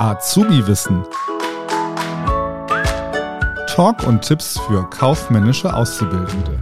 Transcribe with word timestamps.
Azubi-Wissen. 0.00 1.04
Talk 3.66 4.02
und 4.06 4.22
Tipps 4.22 4.58
für 4.60 4.88
kaufmännische 4.88 5.74
Auszubildende. 5.74 6.58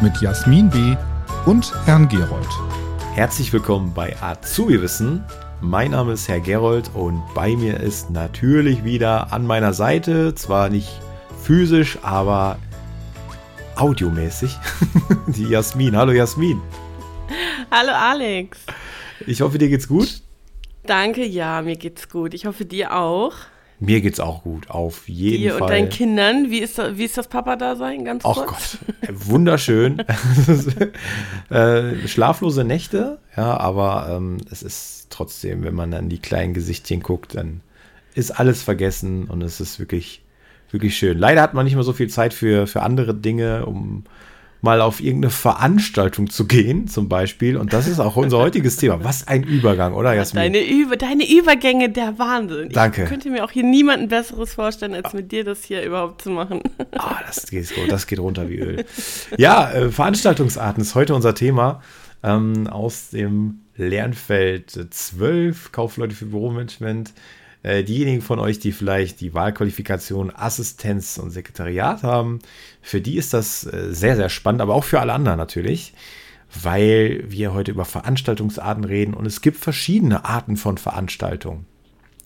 Mit 0.00 0.18
Jasmin 0.22 0.70
B. 0.70 0.96
und 1.44 1.74
Herrn 1.84 2.08
Gerold. 2.08 2.48
Herzlich 3.12 3.52
willkommen 3.52 3.92
bei 3.92 4.16
Azubi-Wissen. 4.22 5.24
Mein 5.60 5.90
Name 5.90 6.14
ist 6.14 6.26
Herr 6.26 6.40
Gerold 6.40 6.90
und 6.94 7.22
bei 7.34 7.54
mir 7.54 7.78
ist 7.80 8.08
natürlich 8.08 8.82
wieder 8.82 9.30
an 9.30 9.44
meiner 9.46 9.74
Seite, 9.74 10.34
zwar 10.34 10.70
nicht 10.70 10.88
physisch, 11.42 11.98
aber 12.00 12.56
audiomäßig, 13.74 14.56
die 15.26 15.48
Jasmin. 15.48 15.94
Hallo 15.94 16.12
Jasmin. 16.12 16.62
Hallo 17.70 17.92
Alex. 17.92 18.60
Ich 19.26 19.42
hoffe, 19.42 19.58
dir 19.58 19.68
geht's 19.68 19.86
gut. 19.86 20.22
Danke, 20.86 21.24
ja, 21.24 21.62
mir 21.62 21.76
geht's 21.76 22.08
gut. 22.08 22.34
Ich 22.34 22.46
hoffe, 22.46 22.64
dir 22.64 22.94
auch. 22.94 23.32
Mir 23.78 24.00
geht's 24.00 24.20
auch 24.20 24.42
gut, 24.42 24.70
auf 24.70 25.06
jeden 25.06 25.42
dir 25.42 25.52
Fall. 25.52 25.62
und 25.62 25.68
deinen 25.68 25.88
Kindern, 25.90 26.50
wie 26.50 26.60
ist, 26.60 26.78
wie 26.78 27.04
ist 27.04 27.18
das 27.18 27.28
Papa-Dasein, 27.28 28.06
ganz 28.06 28.22
kurz? 28.22 28.38
Ach 28.40 28.46
Gott, 28.46 28.78
wunderschön. 29.10 29.98
äh, 31.50 32.08
schlaflose 32.08 32.64
Nächte, 32.64 33.18
ja, 33.36 33.58
aber 33.58 34.08
ähm, 34.16 34.38
es 34.50 34.62
ist 34.62 35.08
trotzdem, 35.10 35.62
wenn 35.62 35.74
man 35.74 35.90
dann 35.90 36.08
die 36.08 36.20
kleinen 36.20 36.54
Gesichtchen 36.54 37.02
guckt, 37.02 37.34
dann 37.34 37.60
ist 38.14 38.30
alles 38.30 38.62
vergessen 38.62 39.24
und 39.24 39.42
es 39.42 39.60
ist 39.60 39.78
wirklich, 39.78 40.22
wirklich 40.70 40.96
schön. 40.96 41.18
Leider 41.18 41.42
hat 41.42 41.52
man 41.52 41.66
nicht 41.66 41.74
mehr 41.74 41.84
so 41.84 41.92
viel 41.92 42.08
Zeit 42.08 42.32
für, 42.32 42.66
für 42.66 42.82
andere 42.82 43.14
Dinge, 43.14 43.66
um 43.66 44.04
mal 44.60 44.80
auf 44.80 45.00
irgendeine 45.00 45.30
Veranstaltung 45.30 46.30
zu 46.30 46.46
gehen, 46.46 46.88
zum 46.88 47.08
Beispiel. 47.08 47.56
Und 47.56 47.72
das 47.72 47.86
ist 47.86 48.00
auch 48.00 48.16
unser 48.16 48.38
heutiges 48.38 48.76
Thema. 48.76 49.04
Was 49.04 49.28
ein 49.28 49.42
Übergang, 49.42 49.94
oder 49.94 50.14
Jasmin? 50.14 50.52
Deine, 50.52 50.66
Über 50.66 50.96
deine 50.96 51.28
Übergänge, 51.30 51.90
der 51.90 52.18
Wahnsinn. 52.18 52.70
Danke. 52.70 53.04
Ich 53.04 53.08
könnte 53.08 53.30
mir 53.30 53.44
auch 53.44 53.50
hier 53.50 53.64
niemanden 53.64 54.08
Besseres 54.08 54.54
vorstellen, 54.54 54.94
als 54.94 55.12
mit 55.12 55.30
dir 55.32 55.44
das 55.44 55.64
hier 55.64 55.84
überhaupt 55.84 56.22
zu 56.22 56.30
machen. 56.30 56.62
Ah, 56.92 57.20
das 57.26 57.46
geht, 57.46 57.72
das 57.88 58.06
geht 58.06 58.18
runter 58.18 58.48
wie 58.48 58.56
Öl. 58.56 58.84
Ja, 59.36 59.70
äh, 59.70 59.90
Veranstaltungsarten 59.90 60.82
ist 60.82 60.94
heute 60.94 61.14
unser 61.14 61.34
Thema 61.34 61.82
ähm, 62.22 62.66
aus 62.66 63.10
dem 63.10 63.60
Lernfeld 63.76 64.70
12, 64.90 65.72
Kaufleute 65.72 66.14
für 66.14 66.26
Büromanagement. 66.26 67.12
Äh, 67.66 67.82
diejenigen 67.82 68.22
von 68.22 68.38
euch, 68.38 68.60
die 68.60 68.70
vielleicht 68.70 69.20
die 69.20 69.34
Wahlqualifikation 69.34 70.30
Assistenz 70.32 71.18
und 71.18 71.30
Sekretariat 71.30 72.04
haben, 72.04 72.38
für 72.80 73.00
die 73.00 73.16
ist 73.16 73.34
das 73.34 73.66
äh, 73.66 73.92
sehr, 73.92 74.14
sehr 74.14 74.28
spannend, 74.28 74.60
aber 74.60 74.72
auch 74.72 74.84
für 74.84 75.00
alle 75.00 75.12
anderen 75.12 75.36
natürlich, 75.36 75.92
weil 76.62 77.24
wir 77.26 77.54
heute 77.54 77.72
über 77.72 77.84
Veranstaltungsarten 77.84 78.84
reden 78.84 79.14
und 79.14 79.26
es 79.26 79.40
gibt 79.40 79.56
verschiedene 79.56 80.24
Arten 80.24 80.56
von 80.56 80.78
Veranstaltungen. 80.78 81.66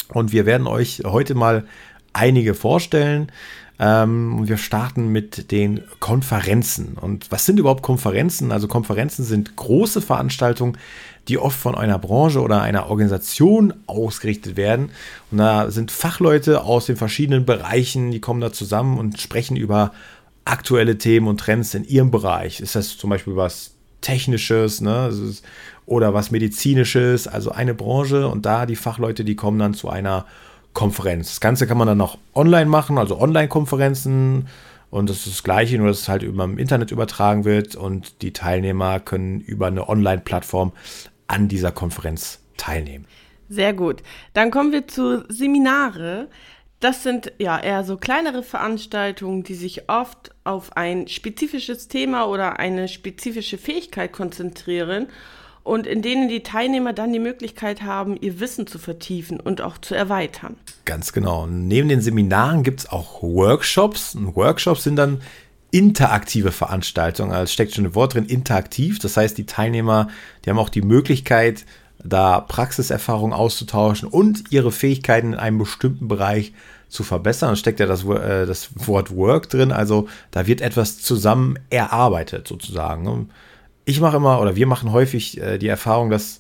Und 0.09 0.31
wir 0.31 0.45
werden 0.45 0.67
euch 0.67 1.05
heute 1.07 1.35
mal 1.35 1.65
einige 2.13 2.53
vorstellen. 2.53 3.33
Ähm, 3.83 4.47
wir 4.47 4.59
starten 4.59 5.09
mit 5.09 5.51
den 5.51 5.81
Konferenzen. 6.01 6.99
Und 7.01 7.33
was 7.33 7.47
sind 7.47 7.59
überhaupt 7.59 7.83
Konferenzen? 7.83 8.53
Also 8.53 8.69
Konferenzen 8.69 9.25
sind 9.25 9.57
große 9.57 10.03
Veranstaltungen, 10.03 10.77
die 11.29 11.39
oft 11.39 11.59
von 11.59 11.75
einer 11.75 11.99
Branche 11.99 12.43
oder 12.43 12.61
einer 12.61 12.91
Organisation 12.91 13.73
ausgerichtet 13.87 14.59
werden. 14.59 14.91
Und 15.31 15.39
da 15.39 15.71
sind 15.71 15.91
Fachleute 15.91 16.63
aus 16.63 16.87
den 16.87 16.97
verschiedenen 16.97 17.47
Bereichen, 17.47 18.11
die 18.11 18.21
kommen 18.21 18.43
da 18.43 18.53
zusammen 18.53 18.99
und 18.99 19.19
sprechen 19.19 19.57
über 19.57 19.93
aktuelle 20.45 20.99
Themen 20.99 21.27
und 21.27 21.41
Trends 21.41 21.73
in 21.73 21.85
ihrem 21.85 22.11
Bereich. 22.11 22.61
Ist 22.61 22.75
das 22.75 22.99
zum 22.99 23.09
Beispiel 23.09 23.37
was 23.37 23.73
Technisches 24.03 24.83
ne? 24.83 25.11
oder 25.87 26.13
was 26.13 26.31
Medizinisches, 26.31 27.27
also 27.27 27.51
eine 27.51 27.75
Branche 27.75 28.29
und 28.29 28.45
da 28.45 28.67
die 28.67 28.77
Fachleute, 28.77 29.25
die 29.25 29.37
kommen 29.37 29.59
dann 29.59 29.73
zu 29.73 29.89
einer 29.89 30.27
Konferenz. 30.73 31.29
Das 31.29 31.41
Ganze 31.41 31.67
kann 31.67 31.79
man 31.79 31.87
dann 31.87 31.99
noch 31.99 32.19
online 32.35 32.67
machen, 32.67 32.99
also 32.99 33.19
Online-Konferenzen. 33.21 34.49
Und 34.91 35.09
das 35.09 35.19
ist 35.19 35.27
das 35.29 35.43
Gleiche, 35.43 35.79
nur 35.79 35.89
dass 35.89 36.01
es 36.01 36.09
halt 36.09 36.23
über 36.23 36.45
im 36.45 36.59
Internet 36.59 36.91
übertragen 36.91 37.45
wird 37.45 37.77
und 37.77 38.23
die 38.23 38.33
Teilnehmer 38.33 38.99
können 38.99 39.41
über 39.41 39.69
eine 39.69 39.89
Online-Plattform 39.89 40.73
an 41.29 41.49
dieser 41.49 41.71
Konferenz 41.71 42.41
teilnehmen. 42.57 43.07
Sehr 43.49 43.73
gut. 43.73 44.03
Dann 44.33 44.51
kommen 44.51 44.73
wir 44.73 44.89
zu 44.89 45.25
Seminare. 45.29 46.29
Das 46.81 47.03
sind 47.03 47.33
ja 47.39 47.59
eher 47.59 47.85
so 47.85 47.99
kleinere 47.99 48.43
Veranstaltungen, 48.43 49.43
die 49.43 49.55
sich 49.55 49.89
oft 49.89 50.35
auf 50.45 50.77
ein 50.77 51.09
spezifisches 51.09 51.89
Thema 51.89 52.27
oder 52.27 52.59
eine 52.59 52.89
spezifische 52.89 53.59
Fähigkeit 53.59 54.13
konzentrieren 54.13 55.09
und 55.63 55.87
in 55.87 56.03
denen 56.03 56.29
die 56.29 56.43
Teilnehmer 56.43 56.93
dann 56.93 57.13
die 57.13 57.19
Möglichkeit 57.19 57.83
haben, 57.83 58.17
ihr 58.21 58.41
Wissen 58.41 58.67
zu 58.67 58.79
vertiefen 58.79 59.39
und 59.41 59.61
auch 59.61 59.79
zu 59.79 59.95
erweitern. 59.95 60.57
Ganz 60.85 61.13
genau. 61.13 61.47
Neben 61.47 61.89
den 61.89 62.01
Seminaren 62.01 62.63
gibt 62.63 62.81
es 62.81 62.91
auch 62.91 63.23
Workshops. 63.23 64.15
Und 64.15 64.35
Workshops 64.37 64.85
sind 64.85 64.97
dann 64.97 65.21
interaktive 65.71 66.53
Veranstaltungen. 66.53 67.33
Also 67.33 67.53
steckt 67.53 67.75
schon 67.75 67.85
ein 67.85 67.95
Wort 67.95 68.15
drin, 68.15 68.27
interaktiv. 68.27 68.99
Das 68.99 69.17
heißt, 69.17 69.37
die 69.39 69.47
Teilnehmer, 69.47 70.09
die 70.45 70.51
haben 70.51 70.59
auch 70.59 70.71
die 70.71 70.83
Möglichkeit, 70.83 71.65
da 72.03 72.41
Praxiserfahrung 72.41 73.33
auszutauschen 73.33 74.09
und 74.09 74.45
ihre 74.51 74.73
Fähigkeiten 74.73 75.35
in 75.35 75.39
einem 75.39 75.59
bestimmten 75.59 76.09
Bereich 76.09 76.55
zu 76.89 77.05
verbessern. 77.05 77.51
Da 77.51 77.57
steckt 77.57 77.79
ja 77.79 77.87
das, 77.87 78.05
äh, 78.05 78.47
das 78.47 78.71
Wort 78.75 79.15
Work 79.15 79.51
drin. 79.51 79.71
Also 79.71 80.09
da 80.31 80.47
wird 80.47 80.63
etwas 80.63 81.01
zusammen 81.03 81.59
erarbeitet 81.69 82.49
sozusagen 82.49 83.07
ich 83.85 84.01
mache 84.01 84.17
immer 84.17 84.41
oder 84.41 84.57
wir 84.57 84.67
machen 84.67 84.93
häufig 84.93 85.41
äh, 85.41 85.59
die 85.59 85.69
Erfahrung, 85.69 86.11
dass 86.11 86.39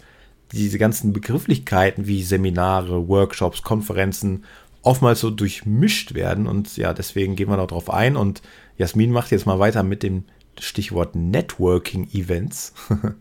diese 0.52 0.78
ganzen 0.78 1.12
Begrifflichkeiten 1.12 2.06
wie 2.06 2.22
Seminare, 2.22 3.08
Workshops, 3.08 3.62
Konferenzen 3.62 4.44
oftmals 4.82 5.20
so 5.20 5.30
durchmischt 5.30 6.14
werden 6.14 6.46
und 6.46 6.76
ja, 6.76 6.92
deswegen 6.94 7.36
gehen 7.36 7.48
wir 7.48 7.56
noch 7.56 7.66
drauf 7.68 7.90
ein 7.90 8.16
und 8.16 8.42
Jasmin 8.78 9.12
macht 9.12 9.30
jetzt 9.30 9.46
mal 9.46 9.58
weiter 9.58 9.82
mit 9.82 10.02
dem 10.02 10.24
Stichwort 10.58 11.14
Networking 11.14 12.08
Events. 12.12 12.74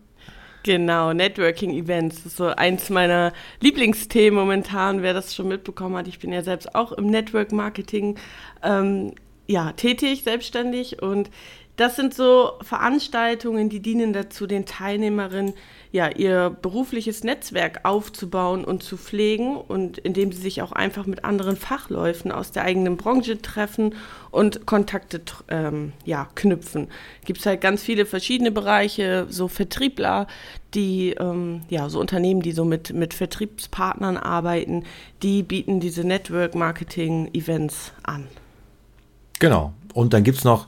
Genau, 0.62 1.14
Networking 1.14 1.70
Events. 1.70 2.26
Ist 2.26 2.36
so 2.36 2.48
eins 2.48 2.90
meiner 2.90 3.32
Lieblingsthemen 3.60 4.38
momentan, 4.38 5.00
wer 5.02 5.14
das 5.14 5.34
schon 5.34 5.48
mitbekommen 5.48 5.96
hat. 5.96 6.06
Ich 6.06 6.18
bin 6.18 6.32
ja 6.32 6.42
selbst 6.42 6.74
auch 6.74 6.92
im 6.92 7.06
Network 7.06 7.50
Marketing 7.50 8.18
ähm, 8.62 9.14
ja, 9.46 9.72
tätig, 9.72 10.22
selbstständig 10.22 11.02
und 11.02 11.30
das 11.80 11.96
sind 11.96 12.12
so 12.12 12.52
Veranstaltungen, 12.60 13.70
die 13.70 13.80
dienen 13.80 14.12
dazu, 14.12 14.46
den 14.46 14.66
Teilnehmerinnen 14.66 15.54
ja 15.92 16.10
ihr 16.10 16.50
berufliches 16.50 17.24
Netzwerk 17.24 17.80
aufzubauen 17.84 18.66
und 18.66 18.82
zu 18.82 18.98
pflegen 18.98 19.56
und 19.56 19.96
indem 19.96 20.30
sie 20.30 20.42
sich 20.42 20.60
auch 20.60 20.72
einfach 20.72 21.06
mit 21.06 21.24
anderen 21.24 21.56
Fachläufen 21.56 22.32
aus 22.32 22.52
der 22.52 22.64
eigenen 22.64 22.98
Branche 22.98 23.40
treffen 23.40 23.94
und 24.30 24.66
Kontakte 24.66 25.22
ähm, 25.48 25.94
ja, 26.04 26.28
knüpfen. 26.34 26.88
Gibt 27.24 27.40
es 27.40 27.46
halt 27.46 27.62
ganz 27.62 27.82
viele 27.82 28.04
verschiedene 28.04 28.50
Bereiche, 28.50 29.26
so 29.30 29.48
Vertriebler, 29.48 30.26
die 30.74 31.12
ähm, 31.18 31.62
ja 31.70 31.88
so 31.88 31.98
Unternehmen, 31.98 32.42
die 32.42 32.52
so 32.52 32.66
mit, 32.66 32.92
mit 32.92 33.14
Vertriebspartnern 33.14 34.18
arbeiten, 34.18 34.84
die 35.22 35.42
bieten 35.42 35.80
diese 35.80 36.04
Network 36.04 36.54
Marketing 36.54 37.30
Events 37.32 37.92
an. 38.02 38.28
Genau. 39.38 39.72
Und 39.94 40.12
dann 40.12 40.22
gibt 40.24 40.36
es 40.38 40.44
noch 40.44 40.66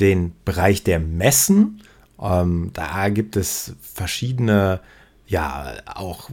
den 0.00 0.32
Bereich 0.44 0.82
der 0.82 1.00
Messen. 1.00 1.82
Ähm, 2.20 2.70
da 2.72 3.08
gibt 3.08 3.36
es 3.36 3.74
verschiedene, 3.80 4.80
ja, 5.26 5.72
auch 5.86 6.30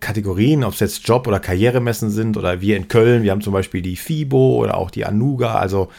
Kategorien, 0.00 0.64
ob 0.64 0.74
es 0.74 0.80
jetzt 0.80 1.06
Job- 1.06 1.26
oder 1.26 1.40
Karrieremessen 1.40 2.10
sind 2.10 2.36
oder 2.36 2.60
wir 2.60 2.76
in 2.76 2.88
Köln, 2.88 3.22
wir 3.22 3.30
haben 3.30 3.42
zum 3.42 3.52
Beispiel 3.52 3.82
die 3.82 3.96
FIBO 3.96 4.56
oder 4.56 4.76
auch 4.76 4.90
die 4.90 5.04
Anuga, 5.04 5.56
also 5.56 5.90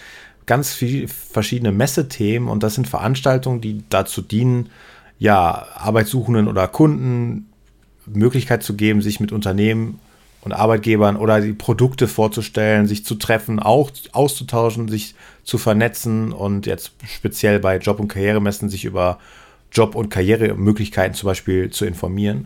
ganz 0.45 0.73
viele 0.73 1.07
verschiedene 1.07 1.71
Messethemen 1.71 2.49
und 2.49 2.63
das 2.63 2.75
sind 2.75 2.87
Veranstaltungen, 2.87 3.61
die 3.61 3.83
dazu 3.89 4.21
dienen, 4.21 4.69
ja, 5.19 5.67
Arbeitssuchenden 5.75 6.47
oder 6.47 6.67
Kunden 6.67 7.49
Möglichkeit 8.05 8.63
zu 8.63 8.75
geben, 8.75 9.01
sich 9.01 9.19
mit 9.19 9.31
Unternehmen 9.31 9.99
und 10.41 10.53
Arbeitgebern 10.53 11.17
oder 11.17 11.41
die 11.41 11.53
Produkte 11.53 12.07
vorzustellen, 12.07 12.87
sich 12.87 13.05
zu 13.05 13.15
treffen, 13.15 13.59
auch 13.59 13.91
auszutauschen, 14.13 14.87
sich 14.87 15.15
zu 15.43 15.57
vernetzen 15.57 16.31
und 16.31 16.65
jetzt 16.65 16.91
speziell 17.05 17.59
bei 17.59 17.77
Job- 17.77 17.99
und 17.99 18.07
Karrieremessen 18.07 18.69
sich 18.69 18.85
über 18.85 19.19
Job- 19.71 19.95
und 19.95 20.09
Karrieremöglichkeiten 20.09 21.13
zum 21.13 21.27
Beispiel 21.27 21.69
zu 21.69 21.85
informieren. 21.85 22.45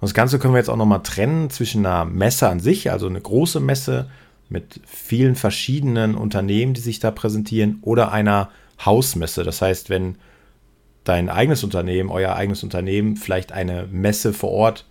Und 0.00 0.08
das 0.08 0.14
Ganze 0.14 0.38
können 0.38 0.54
wir 0.54 0.58
jetzt 0.58 0.70
auch 0.70 0.76
nochmal 0.76 1.02
trennen 1.02 1.50
zwischen 1.50 1.84
einer 1.84 2.04
Messe 2.04 2.48
an 2.48 2.60
sich, 2.60 2.90
also 2.90 3.06
eine 3.06 3.20
große 3.20 3.60
Messe 3.60 4.08
mit 4.48 4.80
vielen 4.86 5.36
verschiedenen 5.36 6.14
Unternehmen, 6.14 6.74
die 6.74 6.80
sich 6.80 6.98
da 6.98 7.10
präsentieren, 7.10 7.78
oder 7.82 8.12
einer 8.12 8.50
Hausmesse. 8.84 9.44
Das 9.44 9.62
heißt, 9.62 9.90
wenn 9.90 10.16
dein 11.04 11.28
eigenes 11.28 11.64
Unternehmen, 11.64 12.10
euer 12.10 12.34
eigenes 12.34 12.62
Unternehmen 12.62 13.16
vielleicht 13.16 13.52
eine 13.52 13.86
Messe 13.90 14.32
vor 14.32 14.50
Ort 14.50 14.86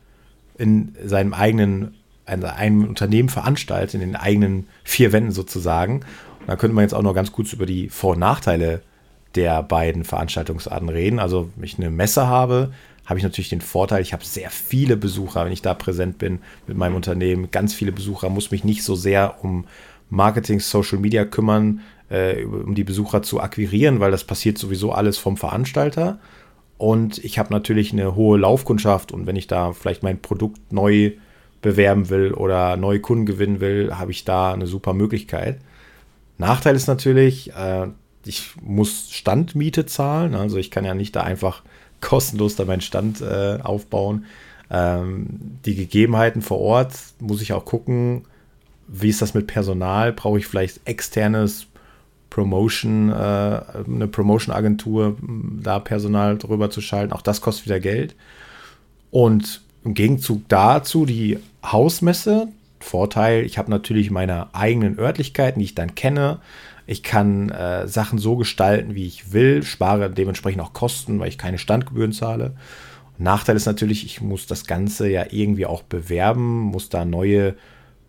in 0.57 0.95
seinem 1.03 1.33
eigenen 1.33 1.95
einem 2.25 2.87
Unternehmen 2.87 3.29
veranstaltet, 3.29 3.95
in 3.95 3.99
den 3.99 4.15
eigenen 4.15 4.67
vier 4.83 5.11
Wänden 5.11 5.31
sozusagen. 5.31 6.01
Und 6.39 6.47
da 6.47 6.55
könnte 6.55 6.75
man 6.75 6.83
jetzt 6.83 6.93
auch 6.93 7.01
noch 7.01 7.13
ganz 7.13 7.31
kurz 7.31 7.53
über 7.53 7.65
die 7.65 7.89
Vor- 7.89 8.13
und 8.13 8.19
Nachteile 8.19 8.81
der 9.35 9.63
beiden 9.63 10.03
Veranstaltungsarten 10.03 10.89
reden. 10.89 11.19
Also, 11.19 11.49
wenn 11.55 11.65
ich 11.65 11.77
eine 11.77 11.89
Messe 11.89 12.27
habe, 12.27 12.71
habe 13.05 13.19
ich 13.19 13.23
natürlich 13.23 13.49
den 13.49 13.61
Vorteil, 13.61 14.01
ich 14.01 14.13
habe 14.13 14.23
sehr 14.23 14.49
viele 14.49 14.95
Besucher, 14.95 15.45
wenn 15.45 15.51
ich 15.51 15.61
da 15.61 15.73
präsent 15.73 16.17
bin 16.17 16.39
mit 16.67 16.77
meinem 16.77 16.95
Unternehmen. 16.95 17.51
Ganz 17.51 17.73
viele 17.73 17.91
Besucher, 17.91 18.29
muss 18.29 18.51
mich 18.51 18.63
nicht 18.63 18.83
so 18.83 18.95
sehr 18.95 19.43
um 19.43 19.65
Marketing, 20.09 20.59
Social 20.59 20.99
Media 20.99 21.25
kümmern, 21.25 21.81
äh, 22.09 22.43
um 22.43 22.75
die 22.75 22.83
Besucher 22.83 23.21
zu 23.23 23.41
akquirieren, 23.41 23.99
weil 23.99 24.11
das 24.11 24.23
passiert 24.23 24.57
sowieso 24.57 24.93
alles 24.93 25.17
vom 25.17 25.35
Veranstalter. 25.35 26.19
Und 26.77 27.23
ich 27.23 27.39
habe 27.39 27.53
natürlich 27.53 27.91
eine 27.91 28.15
hohe 28.15 28.37
Laufkundschaft 28.37 29.11
und 29.11 29.25
wenn 29.27 29.35
ich 29.35 29.47
da 29.47 29.73
vielleicht 29.73 30.03
mein 30.03 30.21
Produkt 30.21 30.71
neu 30.71 31.13
bewerben 31.63 32.09
will 32.09 32.33
oder 32.33 32.77
neue 32.77 32.99
Kunden 32.99 33.25
gewinnen 33.25 33.59
will, 33.59 33.95
habe 33.95 34.11
ich 34.11 34.23
da 34.23 34.53
eine 34.53 34.67
super 34.67 34.93
Möglichkeit. 34.93 35.59
Nachteil 36.37 36.75
ist 36.75 36.87
natürlich, 36.87 37.55
äh, 37.55 37.87
ich 38.25 38.51
muss 38.61 39.09
Standmiete 39.09 39.87
zahlen. 39.87 40.35
Also 40.35 40.57
ich 40.57 40.69
kann 40.69 40.85
ja 40.85 40.93
nicht 40.93 41.15
da 41.15 41.21
einfach 41.21 41.63
kostenlos 42.01 42.55
da 42.55 42.65
meinen 42.65 42.81
Stand 42.81 43.21
äh, 43.21 43.57
aufbauen. 43.63 44.25
Ähm, 44.69 45.57
die 45.65 45.75
Gegebenheiten 45.75 46.41
vor 46.41 46.59
Ort 46.59 46.93
muss 47.19 47.41
ich 47.41 47.53
auch 47.53 47.65
gucken, 47.65 48.25
wie 48.87 49.09
ist 49.09 49.21
das 49.21 49.33
mit 49.33 49.47
Personal? 49.47 50.13
Brauche 50.13 50.37
ich 50.37 50.45
vielleicht 50.47 50.81
externes 50.85 51.67
Promotion, 52.29 53.09
äh, 53.09 53.13
eine 53.13 54.07
Promotion-Agentur, 54.11 55.17
da 55.61 55.79
Personal 55.79 56.37
drüber 56.37 56.69
zu 56.69 56.81
schalten? 56.81 57.13
Auch 57.13 57.21
das 57.21 57.41
kostet 57.41 57.67
wieder 57.67 57.79
Geld. 57.79 58.15
Und 59.11 59.61
im 59.83 59.93
Gegenzug 59.93 60.47
dazu 60.47 61.05
die 61.05 61.39
Hausmesse. 61.63 62.47
Vorteil, 62.79 63.45
ich 63.45 63.57
habe 63.57 63.71
natürlich 63.71 64.11
meine 64.11 64.53
eigenen 64.53 64.99
Örtlichkeiten, 64.99 65.59
die 65.59 65.65
ich 65.65 65.75
dann 65.75 65.95
kenne. 65.95 66.39
Ich 66.85 67.01
kann 67.01 67.49
äh, 67.49 67.87
Sachen 67.87 68.19
so 68.19 68.35
gestalten, 68.35 68.93
wie 68.93 69.07
ich 69.07 69.31
will, 69.31 69.63
spare 69.63 70.09
dementsprechend 70.09 70.61
auch 70.61 70.73
Kosten, 70.73 71.19
weil 71.19 71.29
ich 71.29 71.37
keine 71.37 71.57
Standgebühren 71.57 72.11
zahle. 72.11 72.55
Nachteil 73.17 73.55
ist 73.55 73.65
natürlich, 73.65 74.05
ich 74.05 74.21
muss 74.21 74.47
das 74.47 74.65
Ganze 74.65 75.09
ja 75.09 75.25
irgendwie 75.29 75.65
auch 75.65 75.83
bewerben, 75.83 76.59
muss 76.59 76.89
da 76.89 77.05
neue 77.05 77.55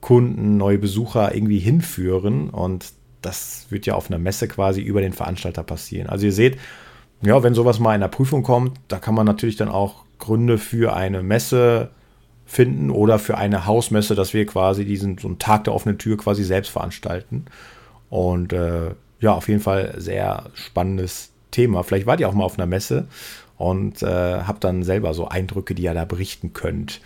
Kunden, 0.00 0.56
neue 0.56 0.79
Besucher 0.79 1.35
irgendwie 1.35 1.59
hinführen 1.59 2.50
und 2.50 2.93
das 3.23 3.67
wird 3.71 3.87
ja 3.87 3.94
auf 3.94 4.11
einer 4.11 4.19
Messe 4.19 4.49
quasi 4.49 4.82
über 4.82 5.00
den 5.00 5.12
Veranstalter 5.12 5.62
passieren. 5.62 6.09
Also 6.09 6.26
ihr 6.26 6.32
seht, 6.32 6.59
ja, 7.23 7.43
wenn 7.43 7.55
sowas 7.55 7.79
mal 7.79 7.94
in 7.94 8.00
der 8.00 8.09
Prüfung 8.09 8.43
kommt, 8.43 8.79
da 8.88 8.99
kann 8.99 9.15
man 9.15 9.25
natürlich 9.25 9.56
dann 9.56 9.69
auch 9.69 10.04
Gründe 10.19 10.58
für 10.58 10.94
eine 10.94 11.22
Messe 11.22 11.90
finden 12.46 12.90
oder 12.90 13.19
für 13.19 13.37
eine 13.37 13.66
Hausmesse, 13.66 14.14
dass 14.14 14.34
wir 14.34 14.46
quasi 14.46 14.84
diesen 14.84 15.19
so 15.19 15.28
einen 15.28 15.38
Tag 15.38 15.64
der 15.64 15.75
offenen 15.75 15.99
Tür 15.99 16.16
quasi 16.16 16.44
selbst 16.44 16.70
veranstalten. 16.70 17.46
Und 18.11 18.52
äh, 18.52 18.90
ja, 19.20 19.32
auf 19.32 19.49
jeden 19.49 19.61
Fall 19.61 19.94
sehr 19.96 20.44
spannendes 20.55 21.32
Thema. 21.50 21.82
Vielleicht 21.82 22.06
wart 22.06 22.20
ihr 22.20 22.28
auch 22.28 22.34
mal 22.34 22.44
auf 22.44 22.58
einer 22.58 22.66
Messe 22.66 23.06
und 23.56 24.02
äh, 24.02 24.40
habt 24.43 24.64
dann 24.64 24.82
selber 24.82 25.14
so 25.14 25.28
Eindrücke, 25.28 25.75
die 25.75 25.84
ihr 25.84 25.94
da 25.94 26.05
berichten 26.05 26.52
könnt. 26.52 27.00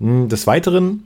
Hm, 0.00 0.28
des 0.28 0.46
Weiteren 0.46 1.04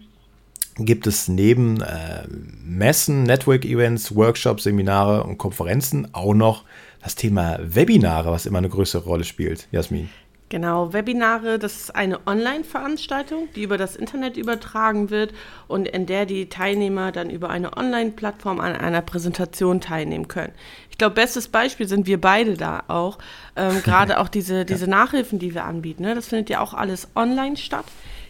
gibt 0.77 1.07
es 1.07 1.29
neben 1.29 1.81
äh, 1.81 2.27
Messen, 2.65 3.25
Network-Events, 3.25 4.15
Workshops, 4.15 4.65
Seminare 4.65 5.25
und 5.25 5.39
Konferenzen 5.39 6.15
auch 6.15 6.35
noch 6.35 6.65
das 7.03 7.15
Thema 7.15 7.59
Webinare, 7.63 8.31
was 8.31 8.47
immer 8.47 8.59
eine 8.59 8.69
größere 8.69 9.05
Rolle 9.05 9.25
spielt. 9.25 9.69
Jasmin. 9.71 10.09
Genau, 10.51 10.95
Webinare, 10.95 11.59
das 11.59 11.77
ist 11.77 11.95
eine 11.95 12.27
Online-Veranstaltung, 12.27 13.49
die 13.55 13.65
über 13.65 13.77
das 13.77 13.97
Internet 13.97 14.39
übertragen 14.39 15.11
wird 15.11 15.35
und 15.67 15.87
in 15.87 16.07
der 16.07 16.25
die 16.25 16.49
Teilnehmer 16.49 17.13
dann 17.13 17.29
über 17.29 17.51
eine 17.51 17.77
Online-Plattform 17.77 18.59
an 18.59 18.75
einer 18.75 19.03
Präsentation 19.03 19.83
teilnehmen 19.83 20.27
können. 20.27 20.55
Ich 20.91 20.97
glaube, 20.97 21.17
bestes 21.17 21.49
Beispiel 21.49 21.87
sind 21.87 22.07
wir 22.07 22.19
beide 22.19 22.57
da 22.57 22.83
auch. 22.89 23.19
Ähm, 23.57 23.83
Gerade 23.85 24.19
auch 24.21 24.29
diese, 24.29 24.65
diese 24.65 24.89
Nachhilfen, 24.89 25.39
die 25.39 25.55
wir 25.55 25.65
anbieten. 25.65 26.03
Ne? 26.03 26.15
Das 26.15 26.29
findet 26.29 26.49
ja 26.49 26.61
auch 26.61 26.73
alles 26.73 27.09
online 27.15 27.59
statt. 27.59 27.85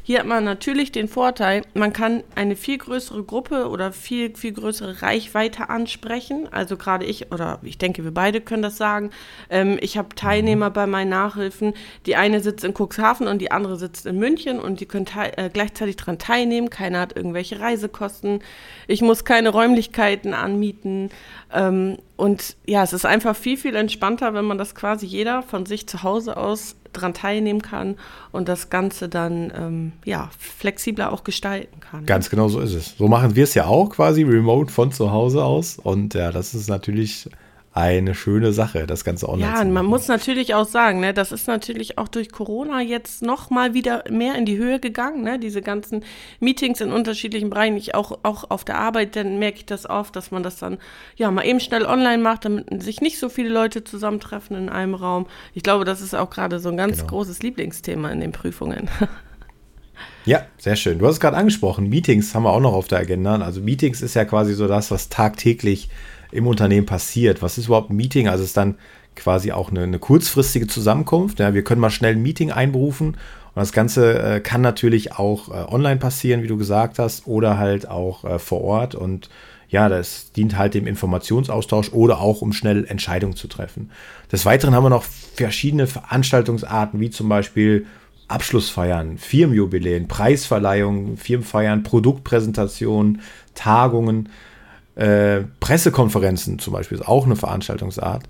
Hier 0.08 0.20
hat 0.20 0.26
man 0.26 0.42
natürlich 0.42 0.90
den 0.90 1.06
Vorteil, 1.06 1.60
man 1.74 1.92
kann 1.92 2.24
eine 2.34 2.56
viel 2.56 2.78
größere 2.78 3.24
Gruppe 3.24 3.68
oder 3.68 3.92
viel, 3.92 4.34
viel 4.34 4.52
größere 4.52 5.02
Reichweite 5.02 5.68
ansprechen. 5.68 6.48
Also 6.50 6.78
gerade 6.78 7.04
ich, 7.04 7.30
oder 7.30 7.58
ich 7.62 7.76
denke, 7.76 8.04
wir 8.04 8.14
beide 8.14 8.40
können 8.40 8.62
das 8.62 8.78
sagen. 8.78 9.10
Ähm, 9.50 9.76
ich 9.82 9.98
habe 9.98 10.14
Teilnehmer 10.14 10.70
bei 10.70 10.86
meinen 10.86 11.10
Nachhilfen. 11.10 11.74
Die 12.06 12.16
eine 12.16 12.40
sitzt 12.40 12.64
in 12.64 12.72
Cuxhaven 12.72 13.28
und 13.28 13.40
die 13.40 13.50
andere 13.50 13.76
sitzt 13.76 14.06
in 14.06 14.18
München 14.18 14.60
und 14.60 14.80
die 14.80 14.86
können 14.86 15.04
äh, 15.36 15.50
gleichzeitig 15.52 15.96
daran 15.96 16.18
teilnehmen. 16.18 16.70
Keiner 16.70 17.00
hat 17.00 17.14
irgendwelche 17.14 17.60
Reisekosten. 17.60 18.40
Ich 18.86 19.02
muss 19.02 19.26
keine 19.26 19.50
Räumlichkeiten 19.50 20.32
anmieten. 20.32 21.10
Ähm, 21.52 21.98
und 22.16 22.56
ja, 22.66 22.82
es 22.82 22.94
ist 22.94 23.04
einfach 23.04 23.36
viel, 23.36 23.58
viel 23.58 23.76
entspannter, 23.76 24.32
wenn 24.32 24.46
man 24.46 24.56
das 24.56 24.74
quasi 24.74 25.04
jeder 25.04 25.42
von 25.42 25.66
sich 25.66 25.86
zu 25.86 26.02
Hause 26.02 26.38
aus 26.38 26.76
daran 26.98 27.14
teilnehmen 27.14 27.62
kann 27.62 27.96
und 28.32 28.48
das 28.48 28.70
Ganze 28.70 29.08
dann 29.08 29.52
ähm, 29.56 29.92
ja, 30.04 30.30
flexibler 30.38 31.12
auch 31.12 31.24
gestalten 31.24 31.80
kann. 31.80 32.06
Ganz 32.06 32.30
genau 32.30 32.48
so 32.48 32.60
ist 32.60 32.74
es. 32.74 32.96
So 32.96 33.08
machen 33.08 33.34
wir 33.34 33.44
es 33.44 33.54
ja 33.54 33.66
auch 33.66 33.90
quasi 33.90 34.22
remote 34.22 34.72
von 34.72 34.92
zu 34.92 35.10
Hause 35.10 35.44
aus. 35.44 35.78
Und 35.78 36.14
ja, 36.14 36.30
das 36.30 36.54
ist 36.54 36.68
natürlich 36.68 37.28
eine 37.78 38.14
schöne 38.14 38.52
Sache, 38.52 38.86
das 38.86 39.04
Ganze 39.04 39.28
online 39.28 39.52
Ja, 39.52 39.60
und 39.60 39.72
man 39.72 39.86
muss 39.86 40.08
natürlich 40.08 40.54
auch 40.54 40.66
sagen, 40.66 41.00
ne, 41.00 41.14
das 41.14 41.32
ist 41.32 41.46
natürlich 41.46 41.96
auch 41.96 42.08
durch 42.08 42.32
Corona 42.32 42.80
jetzt 42.80 43.22
noch 43.22 43.50
mal 43.50 43.72
wieder 43.72 44.04
mehr 44.10 44.34
in 44.34 44.44
die 44.44 44.58
Höhe 44.58 44.80
gegangen, 44.80 45.22
ne, 45.22 45.38
diese 45.38 45.62
ganzen 45.62 46.04
Meetings 46.40 46.80
in 46.80 46.92
unterschiedlichen 46.92 47.50
Bereichen, 47.50 47.76
ich 47.76 47.94
auch, 47.94 48.18
auch 48.24 48.50
auf 48.50 48.64
der 48.64 48.78
Arbeit, 48.78 49.14
dann 49.16 49.38
merke 49.38 49.58
ich 49.58 49.66
das 49.66 49.88
oft, 49.88 50.16
dass 50.16 50.30
man 50.30 50.42
das 50.42 50.58
dann, 50.58 50.78
ja, 51.16 51.30
mal 51.30 51.46
eben 51.46 51.60
schnell 51.60 51.86
online 51.86 52.22
macht, 52.22 52.44
damit 52.44 52.82
sich 52.82 53.00
nicht 53.00 53.18
so 53.18 53.28
viele 53.28 53.48
Leute 53.48 53.84
zusammentreffen 53.84 54.56
in 54.56 54.68
einem 54.68 54.94
Raum. 54.94 55.26
Ich 55.54 55.62
glaube, 55.62 55.84
das 55.84 56.00
ist 56.00 56.14
auch 56.14 56.30
gerade 56.30 56.58
so 56.58 56.70
ein 56.70 56.76
ganz 56.76 56.98
genau. 56.98 57.10
großes 57.10 57.42
Lieblingsthema 57.42 58.10
in 58.10 58.20
den 58.20 58.32
Prüfungen. 58.32 58.90
Ja, 60.24 60.42
sehr 60.58 60.76
schön. 60.76 60.98
Du 60.98 61.06
hast 61.06 61.14
es 61.14 61.20
gerade 61.20 61.36
angesprochen. 61.36 61.88
Meetings 61.88 62.34
haben 62.34 62.42
wir 62.42 62.52
auch 62.52 62.60
noch 62.60 62.74
auf 62.74 62.86
der 62.86 62.98
Agenda. 62.98 63.38
Also 63.40 63.62
Meetings 63.62 64.02
ist 64.02 64.14
ja 64.14 64.26
quasi 64.26 64.52
so 64.52 64.68
das, 64.68 64.90
was 64.90 65.08
tagtäglich 65.08 65.88
im 66.30 66.46
Unternehmen 66.46 66.86
passiert. 66.86 67.42
Was 67.42 67.58
ist 67.58 67.66
überhaupt 67.66 67.90
ein 67.90 67.96
Meeting? 67.96 68.28
Also 68.28 68.42
es 68.42 68.50
ist 68.50 68.56
dann 68.56 68.76
quasi 69.16 69.52
auch 69.52 69.70
eine, 69.70 69.82
eine 69.82 69.98
kurzfristige 69.98 70.66
Zusammenkunft. 70.66 71.40
Ja, 71.40 71.54
wir 71.54 71.64
können 71.64 71.80
mal 71.80 71.90
schnell 71.90 72.14
ein 72.14 72.22
Meeting 72.22 72.52
einberufen 72.52 73.16
und 73.58 73.62
das 73.62 73.72
Ganze 73.72 74.18
äh, 74.18 74.40
kann 74.40 74.60
natürlich 74.60 75.14
auch 75.14 75.48
äh, 75.48 75.72
online 75.72 75.96
passieren, 75.96 76.42
wie 76.42 76.46
du 76.46 76.56
gesagt 76.56 76.98
hast, 76.98 77.26
oder 77.26 77.58
halt 77.58 77.88
auch 77.88 78.24
äh, 78.24 78.38
vor 78.38 78.62
Ort. 78.62 78.94
Und 78.94 79.28
ja, 79.68 79.88
das 79.88 80.32
dient 80.32 80.56
halt 80.56 80.74
dem 80.74 80.86
Informationsaustausch 80.86 81.92
oder 81.92 82.20
auch 82.20 82.40
um 82.40 82.52
schnell 82.52 82.84
Entscheidungen 82.86 83.34
zu 83.34 83.48
treffen. 83.48 83.90
Des 84.30 84.46
Weiteren 84.46 84.74
haben 84.74 84.84
wir 84.84 84.90
noch 84.90 85.02
verschiedene 85.02 85.88
Veranstaltungsarten, 85.88 87.00
wie 87.00 87.10
zum 87.10 87.28
Beispiel 87.28 87.86
Abschlussfeiern, 88.28 89.18
Firmenjubiläen, 89.18 90.06
Preisverleihungen, 90.06 91.16
Firmenfeiern, 91.16 91.82
Produktpräsentationen, 91.82 93.22
Tagungen. 93.54 94.28
Äh, 94.98 95.44
Pressekonferenzen 95.60 96.58
zum 96.58 96.72
Beispiel 96.72 96.98
ist 96.98 97.06
auch 97.06 97.24
eine 97.24 97.36
Veranstaltungsart. 97.36 98.24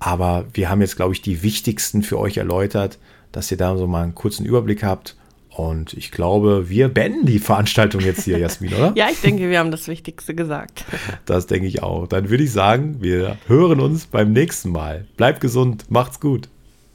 Aber 0.00 0.46
wir 0.52 0.68
haben 0.68 0.80
jetzt, 0.80 0.96
glaube 0.96 1.14
ich, 1.14 1.22
die 1.22 1.42
wichtigsten 1.42 2.02
für 2.02 2.18
euch 2.18 2.36
erläutert, 2.36 2.98
dass 3.30 3.50
ihr 3.50 3.56
da 3.56 3.76
so 3.76 3.86
mal 3.86 4.02
einen 4.02 4.14
kurzen 4.14 4.44
Überblick 4.44 4.82
habt. 4.82 5.16
Und 5.50 5.92
ich 5.94 6.10
glaube, 6.10 6.68
wir 6.68 6.88
beenden 6.88 7.26
die 7.26 7.38
Veranstaltung 7.38 8.00
jetzt 8.00 8.22
hier, 8.24 8.38
Jasmin, 8.38 8.74
oder? 8.74 8.92
ja, 8.96 9.08
ich 9.10 9.20
denke, 9.20 9.48
wir 9.48 9.58
haben 9.60 9.70
das 9.70 9.86
Wichtigste 9.88 10.34
gesagt. 10.34 10.84
Das 11.26 11.46
denke 11.46 11.66
ich 11.66 11.82
auch. 11.82 12.06
Dann 12.06 12.30
würde 12.30 12.44
ich 12.44 12.52
sagen, 12.52 12.96
wir 13.00 13.36
hören 13.46 13.80
uns 13.80 14.06
beim 14.06 14.32
nächsten 14.32 14.70
Mal. 14.70 15.06
Bleibt 15.16 15.40
gesund, 15.40 15.84
macht's 15.88 16.20
gut. 16.20 16.48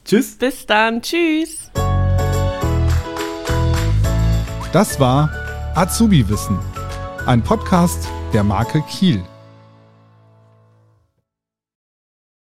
Tschüss. 0.04 0.36
Bis 0.36 0.66
dann, 0.66 1.00
tschüss. 1.00 1.70
Das 4.72 4.98
war 4.98 5.30
Azubi 5.74 6.28
Wissen, 6.28 6.58
ein 7.26 7.42
Podcast 7.42 8.08
der 8.32 8.44
Marke 8.44 8.82
Kiel. 8.82 9.24